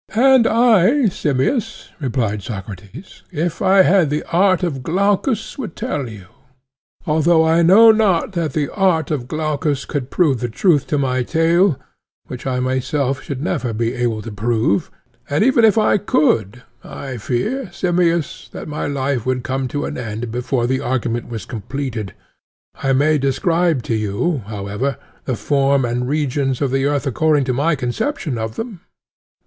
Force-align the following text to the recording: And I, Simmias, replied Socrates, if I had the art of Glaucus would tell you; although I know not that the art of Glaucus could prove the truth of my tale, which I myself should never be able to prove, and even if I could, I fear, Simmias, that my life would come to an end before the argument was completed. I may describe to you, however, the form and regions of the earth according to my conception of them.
And 0.15 0.47
I, 0.47 1.09
Simmias, 1.09 1.89
replied 1.99 2.41
Socrates, 2.41 3.21
if 3.31 3.61
I 3.61 3.83
had 3.83 4.09
the 4.09 4.23
art 4.35 4.63
of 4.63 4.81
Glaucus 4.81 5.59
would 5.59 5.75
tell 5.75 6.09
you; 6.09 6.25
although 7.05 7.43
I 7.45 7.61
know 7.61 7.91
not 7.91 8.31
that 8.31 8.53
the 8.53 8.73
art 8.73 9.11
of 9.11 9.27
Glaucus 9.27 9.85
could 9.85 10.09
prove 10.09 10.39
the 10.39 10.49
truth 10.49 10.91
of 10.91 11.01
my 11.01 11.21
tale, 11.21 11.79
which 12.25 12.47
I 12.47 12.59
myself 12.59 13.21
should 13.21 13.43
never 13.43 13.73
be 13.73 13.93
able 13.93 14.23
to 14.23 14.31
prove, 14.31 14.89
and 15.29 15.43
even 15.43 15.63
if 15.63 15.77
I 15.77 15.99
could, 15.99 16.63
I 16.83 17.17
fear, 17.17 17.71
Simmias, 17.71 18.49
that 18.53 18.67
my 18.67 18.87
life 18.87 19.23
would 19.27 19.43
come 19.43 19.67
to 19.67 19.85
an 19.85 19.99
end 19.99 20.31
before 20.31 20.65
the 20.65 20.79
argument 20.81 21.29
was 21.29 21.45
completed. 21.45 22.15
I 22.81 22.91
may 22.91 23.19
describe 23.19 23.83
to 23.83 23.93
you, 23.95 24.41
however, 24.47 24.97
the 25.25 25.35
form 25.35 25.85
and 25.85 26.09
regions 26.09 26.59
of 26.59 26.71
the 26.71 26.85
earth 26.85 27.05
according 27.05 27.43
to 27.43 27.53
my 27.53 27.75
conception 27.75 28.39
of 28.39 28.55
them. 28.55 28.81